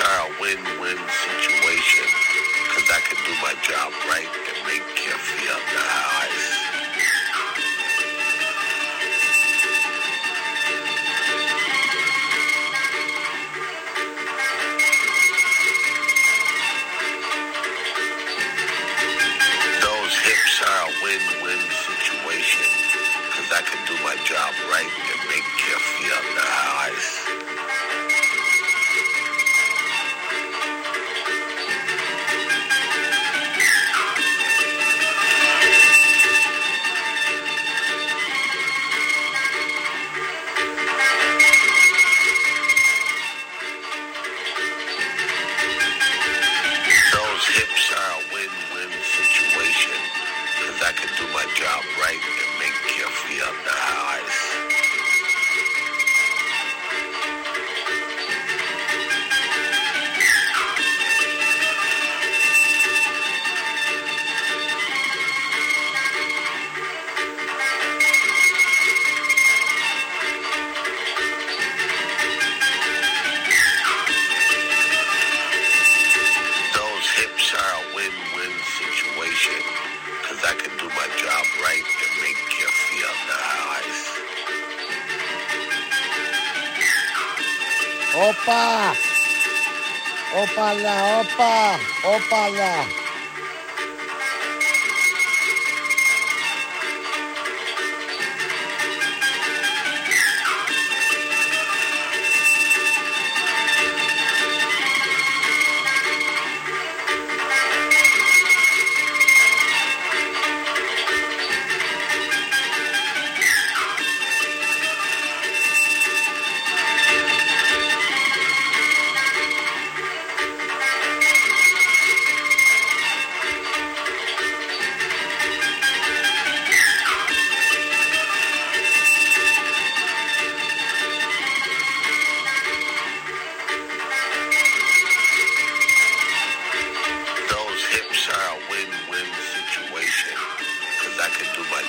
[0.00, 2.08] are a win-win situation
[2.64, 6.48] because I can do my job right and make you feel nice.
[19.82, 21.72] Those hips are a win-win
[23.54, 27.91] I can do my job right and make you feel nice.
[51.54, 53.91] Job right and make you feel nice.
[88.12, 88.92] Opa!
[90.36, 91.80] Opala, opa!
[92.04, 92.72] Opala!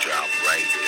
[0.00, 0.79] Job right